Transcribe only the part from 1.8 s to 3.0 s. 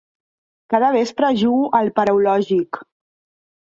al Paraulògic.